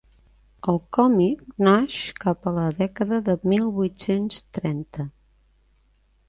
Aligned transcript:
El 0.71 0.79
còmic 0.97 1.43
naix 1.67 1.97
cap 2.23 2.49
a 2.51 2.53
la 2.55 2.63
dècada 2.79 3.21
de 3.29 3.37
mil 3.53 3.69
vuit-cents 3.77 4.41
trenta. 4.61 5.07